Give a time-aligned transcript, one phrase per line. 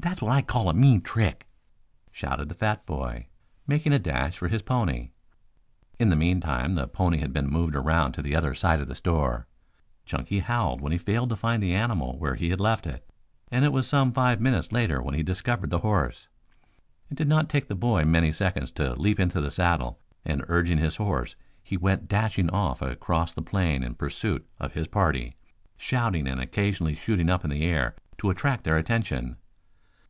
[0.00, 1.48] "That's what I call a mean trick!"
[2.12, 3.26] shouted the fat boy,
[3.66, 5.10] making a dash for his pony.
[5.98, 8.94] In the meantime the pony had been moved around to the other side of the
[8.94, 9.48] store.
[10.06, 13.10] Chunky howled when he failed to find the animal where he had left it,
[13.50, 16.28] and it was some five minutes later when he discovered the horse.
[17.10, 20.78] It did not take the boy many seconds to leap into the saddle, and urging
[20.78, 25.34] his horse he went dashing off across the plain in pursuit of his party,
[25.76, 29.36] shouting and occasionally shooting up into the air to attract their attention.